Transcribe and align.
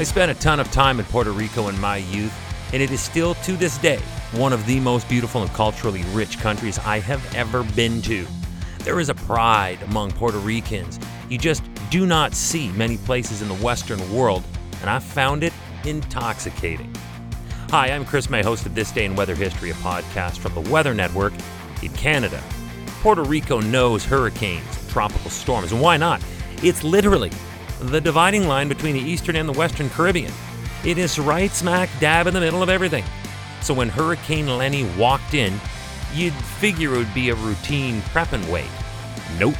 I 0.00 0.02
spent 0.02 0.30
a 0.30 0.34
ton 0.40 0.60
of 0.60 0.72
time 0.72 0.98
in 0.98 1.04
Puerto 1.04 1.30
Rico 1.30 1.68
in 1.68 1.78
my 1.78 1.98
youth, 1.98 2.32
and 2.72 2.82
it 2.82 2.90
is 2.90 3.02
still 3.02 3.34
to 3.34 3.52
this 3.52 3.76
day 3.76 3.98
one 4.32 4.50
of 4.54 4.64
the 4.64 4.80
most 4.80 5.06
beautiful 5.10 5.42
and 5.42 5.50
culturally 5.52 6.04
rich 6.14 6.38
countries 6.38 6.78
I 6.78 7.00
have 7.00 7.34
ever 7.34 7.64
been 7.64 8.00
to. 8.02 8.26
There 8.78 8.98
is 8.98 9.10
a 9.10 9.14
pride 9.14 9.82
among 9.82 10.12
Puerto 10.12 10.38
Ricans 10.38 10.98
you 11.28 11.36
just 11.36 11.62
do 11.90 12.06
not 12.06 12.32
see 12.32 12.70
many 12.72 12.96
places 12.96 13.42
in 13.42 13.48
the 13.48 13.54
Western 13.56 14.00
world, 14.10 14.42
and 14.80 14.88
I 14.88 15.00
found 15.00 15.44
it 15.44 15.52
intoxicating. 15.84 16.96
Hi, 17.68 17.88
I'm 17.90 18.06
Chris 18.06 18.30
May, 18.30 18.42
host 18.42 18.64
of 18.64 18.74
This 18.74 18.90
Day 18.92 19.04
in 19.04 19.14
Weather 19.14 19.34
History, 19.34 19.68
a 19.68 19.74
podcast 19.74 20.38
from 20.38 20.54
the 20.54 20.70
Weather 20.70 20.94
Network 20.94 21.34
in 21.82 21.92
Canada. 21.92 22.42
Puerto 23.02 23.22
Rico 23.22 23.60
knows 23.60 24.06
hurricanes 24.06 24.64
tropical 24.88 25.30
storms, 25.30 25.72
and 25.72 25.80
why 25.82 25.98
not? 25.98 26.24
It's 26.62 26.82
literally 26.82 27.30
the 27.80 28.00
dividing 28.00 28.46
line 28.46 28.68
between 28.68 28.94
the 28.94 29.00
Eastern 29.00 29.36
and 29.36 29.48
the 29.48 29.58
Western 29.58 29.88
Caribbean. 29.90 30.32
It 30.84 30.98
is 30.98 31.18
right 31.18 31.50
smack 31.50 31.88
dab 31.98 32.26
in 32.26 32.34
the 32.34 32.40
middle 32.40 32.62
of 32.62 32.68
everything. 32.68 33.04
So 33.62 33.74
when 33.74 33.88
Hurricane 33.88 34.46
Lenny 34.46 34.84
walked 34.96 35.34
in, 35.34 35.58
you'd 36.14 36.32
figure 36.32 36.94
it 36.94 36.98
would 36.98 37.14
be 37.14 37.30
a 37.30 37.34
routine 37.34 38.02
prep 38.12 38.32
and 38.32 38.50
wait. 38.50 38.70
Nope, 39.38 39.56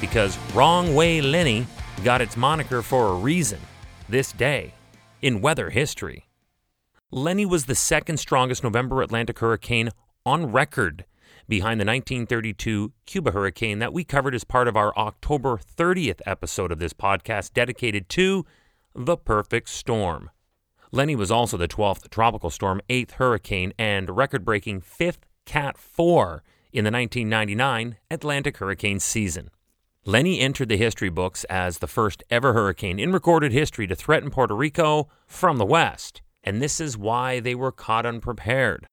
because 0.00 0.38
Wrong 0.54 0.94
Way 0.94 1.20
Lenny 1.20 1.66
got 2.02 2.20
its 2.20 2.36
moniker 2.36 2.82
for 2.82 3.08
a 3.08 3.14
reason 3.14 3.60
this 4.08 4.32
day 4.32 4.74
in 5.22 5.40
weather 5.40 5.70
history. 5.70 6.26
Lenny 7.10 7.46
was 7.46 7.66
the 7.66 7.74
second 7.74 8.18
strongest 8.18 8.64
November 8.64 9.00
Atlantic 9.02 9.38
hurricane 9.38 9.90
on 10.26 10.50
record 10.50 11.04
behind 11.48 11.80
the 11.80 11.84
1932 11.84 12.92
Cuba 13.06 13.32
hurricane 13.32 13.78
that 13.78 13.92
we 13.92 14.04
covered 14.04 14.34
as 14.34 14.44
part 14.44 14.68
of 14.68 14.76
our 14.76 14.96
October 14.96 15.58
30th 15.58 16.20
episode 16.26 16.72
of 16.72 16.78
this 16.78 16.92
podcast 16.92 17.52
dedicated 17.52 18.08
to 18.10 18.44
the 18.94 19.16
perfect 19.16 19.68
storm. 19.68 20.30
Lenny 20.92 21.16
was 21.16 21.30
also 21.30 21.56
the 21.56 21.68
12th 21.68 22.08
tropical 22.10 22.50
storm, 22.50 22.80
8th 22.88 23.12
hurricane, 23.12 23.72
and 23.78 24.16
record 24.16 24.44
breaking 24.44 24.80
5th 24.80 25.18
Cat 25.44 25.76
4 25.76 26.42
in 26.72 26.84
the 26.84 26.90
1999 26.90 27.96
Atlantic 28.10 28.58
hurricane 28.58 29.00
season. 29.00 29.50
Lenny 30.04 30.38
entered 30.40 30.68
the 30.68 30.76
history 30.76 31.08
books 31.08 31.44
as 31.44 31.78
the 31.78 31.86
first 31.86 32.22
ever 32.30 32.52
hurricane 32.52 32.98
in 32.98 33.10
recorded 33.10 33.52
history 33.52 33.86
to 33.86 33.96
threaten 33.96 34.30
Puerto 34.30 34.54
Rico 34.54 35.08
from 35.26 35.56
the 35.56 35.64
west, 35.64 36.20
and 36.42 36.60
this 36.60 36.78
is 36.78 36.98
why 36.98 37.40
they 37.40 37.54
were 37.54 37.72
caught 37.72 38.04
unprepared. 38.04 38.86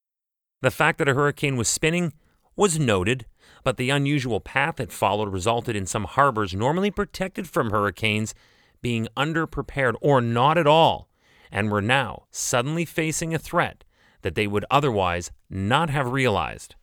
The 0.62 0.72
fact 0.72 1.00
that 1.00 1.10
a 1.10 1.14
hurricane 1.14 1.58
was 1.58 1.68
spinning 1.68 2.14
was 2.62 2.78
noted, 2.78 3.26
but 3.64 3.78
the 3.78 3.90
unusual 3.90 4.40
path 4.40 4.80
it 4.80 4.92
followed 4.92 5.34
resulted 5.34 5.76
in 5.76 5.88
some 5.88 6.04
harbors 6.04 6.54
normally 6.54 6.92
protected 6.92 7.50
from 7.50 7.72
hurricanes 7.72 8.36
being 8.84 9.08
underprepared 9.18 9.96
or 10.00 10.22
not 10.22 10.60
at 10.60 10.68
all, 10.68 11.10
and 11.52 11.72
were 11.72 11.82
now 11.82 12.28
suddenly 12.30 12.86
facing 12.86 13.34
a 13.34 13.40
threat 13.40 13.84
that 14.22 14.36
they 14.36 14.46
would 14.46 14.64
otherwise 14.70 15.32
not 15.50 15.90
have 15.90 16.12
realized. 16.12 16.76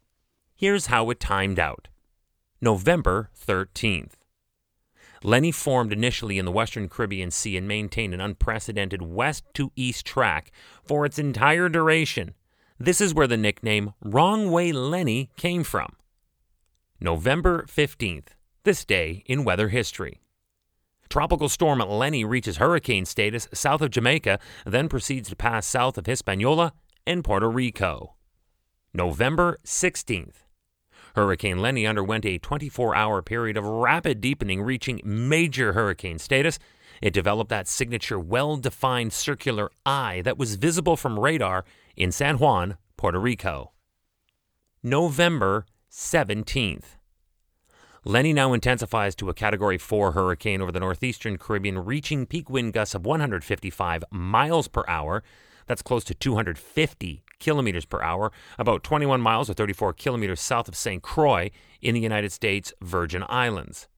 Here's 0.56 0.86
how 0.86 1.10
it 1.10 1.20
timed 1.20 1.60
out 1.60 1.86
November 2.60 3.30
13th. 3.40 4.14
Lenny 5.22 5.52
formed 5.52 5.92
initially 5.92 6.40
in 6.40 6.44
the 6.44 6.50
Western 6.50 6.88
Caribbean 6.88 7.30
Sea 7.30 7.56
and 7.56 7.68
maintained 7.68 8.14
an 8.14 8.20
unprecedented 8.20 9.00
west 9.00 9.44
to 9.54 9.70
east 9.76 10.04
track 10.04 10.50
for 10.82 11.06
its 11.06 11.20
entire 11.20 11.68
duration, 11.68 12.34
this 12.78 13.00
is 13.00 13.14
where 13.14 13.26
the 13.26 13.36
nickname 13.36 13.92
Wrong 14.02 14.50
Way 14.50 14.72
Lenny 14.72 15.30
came 15.36 15.64
from. 15.64 15.96
November 17.00 17.64
15th, 17.68 18.28
this 18.64 18.84
day 18.84 19.22
in 19.26 19.44
weather 19.44 19.68
history. 19.68 20.20
Tropical 21.08 21.48
storm 21.48 21.78
Lenny 21.78 22.24
reaches 22.24 22.58
hurricane 22.58 23.04
status 23.04 23.48
south 23.52 23.80
of 23.80 23.90
Jamaica, 23.90 24.38
then 24.66 24.88
proceeds 24.88 25.30
to 25.30 25.36
pass 25.36 25.66
south 25.66 25.96
of 25.96 26.06
Hispaniola 26.06 26.72
and 27.06 27.25
Puerto 27.25 27.48
Rico. 27.48 28.14
November 28.92 29.58
16th. 29.64 30.44
Hurricane 31.14 31.58
Lenny 31.58 31.86
underwent 31.86 32.26
a 32.26 32.38
24 32.38 32.94
hour 32.94 33.22
period 33.22 33.56
of 33.56 33.64
rapid 33.64 34.20
deepening, 34.20 34.62
reaching 34.62 35.00
major 35.04 35.72
hurricane 35.72 36.19
status. 36.19 36.58
It 37.00 37.12
developed 37.12 37.50
that 37.50 37.69
signature 37.69 38.19
well 38.19 38.56
defined 38.56 39.12
circular 39.12 39.70
eye 39.86 40.22
that 40.25 40.38
was 40.38 40.56
visible 40.56 40.97
from 40.97 41.19
radar 41.19 41.64
in 41.97 42.12
San 42.12 42.38
Juan, 42.38 42.76
Puerto 42.97 43.19
Rico. 43.19 43.72
November 44.82 45.66
17th. 45.91 46.97
Lenny 48.04 48.32
now 48.32 48.53
intensifies 48.53 49.14
to 49.16 49.28
a 49.28 49.34
Category 49.34 49.76
4 49.76 50.12
hurricane 50.12 50.62
over 50.62 50.72
the 50.72 50.81
northeastern 50.81 51.36
Caribbean, 51.36 51.84
reaching 51.84 52.26
peak 52.26 52.48
wind 52.48 52.72
gusts 52.72 52.94
of 52.94 53.04
155 53.04 54.04
miles 54.10 54.69
per 54.69 54.84
hour. 54.86 55.22
That's 55.66 55.82
close 55.82 56.04
to 56.04 56.15
250 56.15 57.25
kilometers 57.38 57.84
per 57.84 58.00
hour, 58.00 58.32
about 58.59 58.82
21 58.82 59.20
miles 59.20 59.50
or 59.50 59.54
34 59.54 59.92
kilometers 59.92 60.41
south 60.41 60.69
of 60.69 60.76
St. 60.76 61.03
Croix 61.03 61.50
in 61.82 61.94
the 61.94 62.00
United 62.00 62.32
States 62.32 62.72
Virgin 62.80 63.25
Islands. 63.28 63.88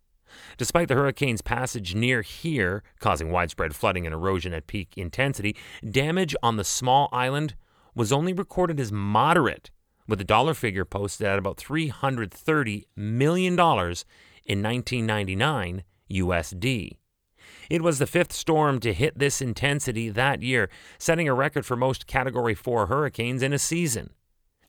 Despite 0.56 0.88
the 0.88 0.94
hurricane's 0.94 1.42
passage 1.42 1.94
near 1.94 2.22
here, 2.22 2.82
causing 2.98 3.30
widespread 3.30 3.74
flooding 3.74 4.06
and 4.06 4.14
erosion 4.14 4.52
at 4.52 4.66
peak 4.66 4.94
intensity, 4.96 5.56
damage 5.88 6.34
on 6.42 6.56
the 6.56 6.64
small 6.64 7.08
island 7.12 7.54
was 7.94 8.12
only 8.12 8.32
recorded 8.32 8.78
as 8.78 8.92
moderate, 8.92 9.70
with 10.06 10.18
the 10.18 10.24
dollar 10.24 10.54
figure 10.54 10.84
posted 10.84 11.26
at 11.26 11.38
about 11.38 11.56
$330 11.56 12.84
million 12.96 13.54
in 13.54 14.62
1999 14.62 15.84
USD. 16.10 16.96
It 17.68 17.82
was 17.82 17.98
the 17.98 18.06
fifth 18.06 18.32
storm 18.32 18.80
to 18.80 18.92
hit 18.92 19.18
this 19.18 19.40
intensity 19.40 20.08
that 20.08 20.42
year, 20.42 20.68
setting 20.98 21.28
a 21.28 21.34
record 21.34 21.64
for 21.64 21.76
most 21.76 22.06
Category 22.06 22.54
4 22.54 22.86
hurricanes 22.86 23.42
in 23.42 23.52
a 23.52 23.58
season. 23.58 24.10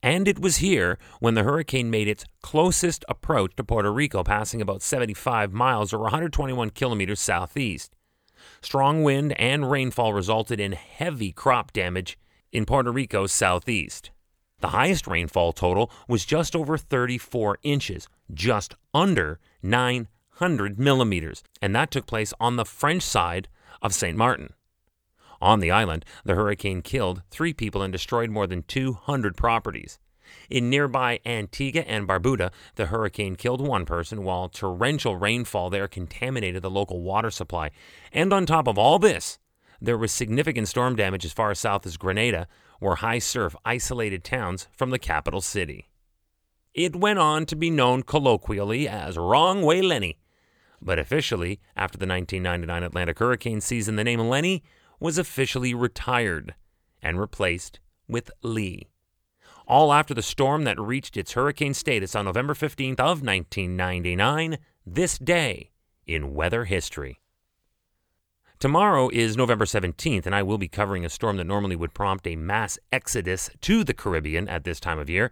And 0.04 0.28
it 0.28 0.40
was 0.40 0.58
here 0.58 0.98
when 1.20 1.36
the 1.36 1.44
hurricane 1.44 1.92
made 1.92 2.08
its 2.08 2.26
closest 2.42 3.06
approach 3.08 3.56
to 3.56 3.64
Puerto 3.64 3.92
Rico, 3.92 4.24
passing 4.24 4.62
about 4.62 4.82
75 4.82 5.54
miles 5.54 5.94
or 5.94 6.00
121 6.00 6.72
kilometers 6.72 7.20
southeast. 7.20 7.96
Strong 8.62 9.04
wind 9.04 9.40
and 9.40 9.70
rainfall 9.70 10.14
resulted 10.14 10.60
in 10.60 10.72
heavy 10.72 11.32
crop 11.32 11.72
damage 11.72 12.18
in 12.52 12.66
Puerto 12.66 12.92
Rico's 12.92 13.32
southeast. 13.32 14.10
The 14.60 14.70
highest 14.70 15.08
rainfall 15.08 15.54
total 15.54 15.92
was 16.08 16.26
just 16.26 16.56
over 16.56 16.78
34 16.78 17.60
inches, 17.64 18.08
just 18.34 18.76
under 18.94 19.40
900 19.62 20.80
millimeters, 20.80 21.44
and 21.62 21.76
that 21.76 21.92
took 21.92 22.06
place 22.06 22.34
on 22.40 22.56
the 22.56 22.66
French 22.66 23.04
side 23.04 23.48
of 23.82 23.94
St. 23.94 24.18
Martin. 24.18 24.54
On 25.42 25.60
the 25.60 25.72
island, 25.72 26.06
the 26.24 26.36
hurricane 26.36 26.82
killed 26.82 27.24
three 27.32 27.54
people 27.54 27.82
and 27.82 27.92
destroyed 27.92 28.30
more 28.30 28.46
than 28.46 28.64
200 28.64 29.36
properties. 29.36 29.98
In 30.50 30.70
nearby 30.70 31.20
Antigua 31.26 31.82
and 31.82 32.08
Barbuda, 32.08 32.52
the 32.76 32.88
hurricane 32.88 33.36
killed 33.36 33.60
one 33.60 33.86
person 33.86 34.24
while 34.24 34.50
torrential 34.50 35.16
rainfall 35.16 35.70
there 35.70 35.88
contaminated 35.88 36.62
the 36.62 36.70
local 36.70 37.02
water 37.02 37.32
supply. 37.32 37.72
And 38.14 38.32
on 38.32 38.46
top 38.46 38.68
of 38.68 38.78
all 38.78 39.00
this, 39.00 39.40
there 39.82 39.98
was 39.98 40.12
significant 40.12 40.68
storm 40.68 40.96
damage 40.96 41.26
as 41.26 41.34
far 41.34 41.54
south 41.56 41.86
as 41.86 41.98
Grenada, 41.98 42.48
where 42.80 42.96
high 42.96 43.20
surf 43.20 43.56
isolated 43.66 44.24
towns 44.24 44.68
from 44.72 44.92
the 44.92 45.00
capital 45.00 45.42
city. 45.42 45.90
It 46.74 46.96
went 46.96 47.20
on 47.20 47.46
to 47.48 47.56
be 47.56 47.70
known 47.70 48.04
colloquially 48.04 48.88
as 48.88 49.18
Wrong 49.18 49.62
Way 49.62 49.82
Lenny, 49.82 50.18
but 50.82 51.00
officially, 51.00 51.60
after 51.76 51.98
the 51.98 52.08
1999 52.08 52.84
Atlantic 52.84 53.20
hurricane 53.20 53.62
season, 53.62 53.98
the 53.98 54.04
name 54.04 54.20
Lenny 54.20 54.64
was 55.02 55.18
officially 55.18 55.74
retired 55.74 56.54
and 57.02 57.20
replaced 57.20 57.80
with 58.08 58.32
Lee. 58.44 58.88
All 59.68 59.92
after 59.92 60.14
the 60.14 60.22
storm 60.22 60.64
that 60.64 60.80
reached 60.80 61.18
its 61.18 61.34
hurricane 61.34 61.74
status 61.74 62.16
on 62.16 62.26
November 62.26 62.54
15th 62.54 63.00
of 63.00 63.24
1999, 63.24 64.60
this 64.86 65.18
day 65.18 65.72
in 66.06 66.34
weather 66.34 66.66
history. 66.66 67.20
Tomorrow 68.60 69.10
is 69.10 69.36
November 69.36 69.66
17th, 69.66 70.28
and 70.28 70.36
I 70.36 70.44
will 70.44 70.60
be 70.60 70.68
covering 70.68 71.04
a 71.04 71.10
storm 71.10 71.38
that 71.38 71.46
normally 71.46 71.76
would 71.76 71.96
prompt 71.96 72.28
a 72.28 72.36
mass 72.36 72.78
exodus 72.92 73.50
to 73.62 73.84
the 73.84 73.96
Caribbean 73.96 74.48
at 74.48 74.66
this 74.66 74.80
time 74.80 75.00
of 75.00 75.10
year. 75.10 75.32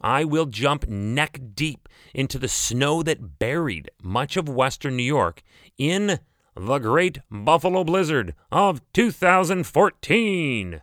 I 0.00 0.24
will 0.24 0.46
jump 0.46 0.88
neck 0.88 1.38
deep 1.54 1.86
into 2.14 2.38
the 2.38 2.48
snow 2.48 3.02
that 3.02 3.38
buried 3.38 3.90
much 4.02 4.38
of 4.38 4.48
western 4.48 4.96
New 4.96 5.02
York 5.02 5.42
in 5.76 6.18
the 6.54 6.78
Great 6.78 7.20
Buffalo 7.30 7.82
Blizzard 7.82 8.34
of 8.50 8.82
2014. 8.92 10.82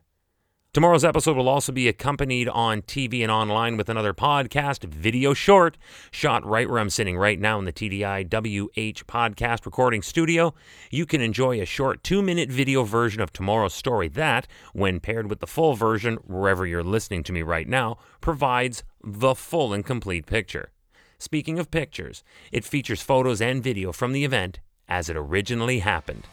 Tomorrow's 0.72 1.04
episode 1.04 1.36
will 1.36 1.50
also 1.50 1.72
be 1.72 1.88
accompanied 1.88 2.48
on 2.48 2.82
TV 2.84 3.22
and 3.22 3.32
online 3.32 3.76
with 3.78 3.90
another 3.90 4.14
podcast 4.14 4.84
video 4.84 5.34
short 5.34 5.78
shot 6.12 6.46
right 6.46 6.70
where 6.70 6.80
I'm 6.80 6.90
sitting 6.90 7.18
right 7.18 7.40
now 7.40 7.60
in 7.60 7.66
the 7.66 7.74
TDI 7.74 8.26
WH 8.26 9.06
podcast 9.08 9.66
recording 9.66 10.02
studio. 10.02 10.54
You 10.92 11.06
can 11.06 11.22
enjoy 11.22 11.60
a 11.60 11.66
short 11.66 12.04
two 12.04 12.22
minute 12.22 12.50
video 12.50 12.84
version 12.84 13.22
of 13.22 13.34
tomorrow's 13.34 13.74
story 13.74 14.08
that, 14.10 14.48
when 14.74 15.00
paired 15.00 15.30
with 15.30 15.40
the 15.40 15.48
full 15.48 15.76
version 15.76 16.16
wherever 16.26 16.66
you're 16.66 16.84
listening 16.84 17.24
to 17.24 17.34
me 17.34 17.42
right 17.42 17.68
now, 17.68 17.98
provides 18.22 18.84
the 19.04 19.36
full 19.36 19.74
and 19.74 19.86
complete 19.86 20.26
picture. 20.26 20.72
Speaking 21.18 21.60
of 21.60 21.72
pictures, 21.72 22.24
it 22.52 22.64
features 22.64 23.02
photos 23.02 23.42
and 23.42 23.64
video 23.64 23.92
from 23.92 24.14
the 24.14 24.24
event 24.24 24.60
as 24.90 25.10
it 25.10 25.16
originally 25.16 25.80
happened. 25.80 26.28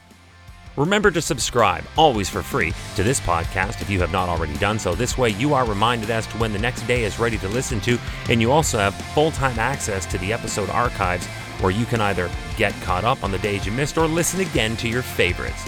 Remember 0.76 1.10
to 1.10 1.22
subscribe, 1.22 1.84
always 1.96 2.28
for 2.28 2.42
free, 2.42 2.74
to 2.96 3.02
this 3.02 3.18
podcast 3.20 3.80
if 3.80 3.88
you 3.88 3.98
have 4.00 4.12
not 4.12 4.28
already 4.28 4.56
done 4.58 4.78
so. 4.78 4.94
This 4.94 5.16
way, 5.16 5.30
you 5.30 5.54
are 5.54 5.64
reminded 5.64 6.10
as 6.10 6.26
to 6.26 6.36
when 6.36 6.52
the 6.52 6.58
next 6.58 6.82
day 6.86 7.04
is 7.04 7.18
ready 7.18 7.38
to 7.38 7.48
listen 7.48 7.80
to, 7.80 7.98
and 8.28 8.42
you 8.42 8.52
also 8.52 8.78
have 8.78 8.94
full 8.94 9.30
time 9.30 9.58
access 9.58 10.04
to 10.06 10.18
the 10.18 10.34
episode 10.34 10.68
archives 10.68 11.26
where 11.60 11.72
you 11.72 11.86
can 11.86 12.02
either 12.02 12.30
get 12.58 12.74
caught 12.82 13.04
up 13.04 13.24
on 13.24 13.30
the 13.30 13.38
days 13.38 13.64
you 13.64 13.72
missed 13.72 13.96
or 13.96 14.06
listen 14.06 14.40
again 14.40 14.76
to 14.76 14.88
your 14.88 15.00
favorites. 15.00 15.64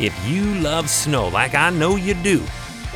If 0.00 0.18
you 0.26 0.42
love 0.56 0.90
snow 0.90 1.28
like 1.28 1.54
I 1.54 1.70
know 1.70 1.94
you 1.94 2.14
do, 2.14 2.42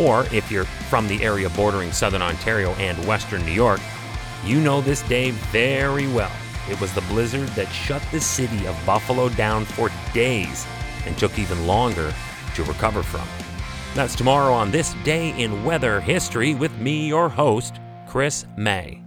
or 0.01 0.27
if 0.33 0.51
you're 0.51 0.65
from 0.65 1.07
the 1.07 1.23
area 1.23 1.49
bordering 1.51 1.93
southern 1.93 2.23
Ontario 2.23 2.73
and 2.73 3.07
western 3.07 3.45
New 3.47 3.53
York, 3.53 3.81
you 4.45 4.61
know 4.61 4.81
this 4.81 5.03
day 5.03 5.31
very 5.31 6.09
well. 6.09 6.33
It 6.71 6.81
was 6.81 6.93
the 6.95 7.01
blizzard 7.03 7.49
that 7.51 7.69
shut 7.69 8.03
the 8.11 8.21
city 8.21 8.67
of 8.67 8.77
Buffalo 8.85 9.29
down 9.31 9.65
for 9.65 9.91
days 10.13 10.67
and 11.07 11.17
took 11.17 11.39
even 11.39 11.67
longer 11.67 12.13
to 12.55 12.65
recover 12.65 13.03
from. 13.03 13.27
That's 13.95 14.15
tomorrow 14.15 14.53
on 14.53 14.71
This 14.71 14.95
Day 15.05 15.31
in 15.41 15.65
Weather 15.65 16.01
History 16.01 16.55
with 16.55 16.77
me, 16.79 17.07
your 17.07 17.29
host, 17.29 17.81
Chris 18.07 18.47
May. 18.57 19.06